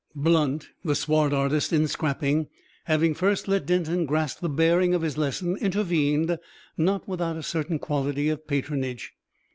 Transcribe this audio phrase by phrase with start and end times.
[0.15, 2.47] Blunt, the swart artist in scrapping,
[2.85, 6.39] having first let Denton grasp the bearing of his lesson, intervened,
[6.75, 9.13] not without a certain quality of patronage.